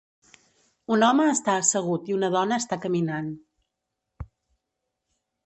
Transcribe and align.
Un 0.95 1.03
home 1.07 1.27
està 1.33 1.57
assegut 1.63 2.09
i 2.13 2.15
una 2.15 2.31
dona 2.37 2.59
està 2.63 2.79
caminant. 2.87 3.29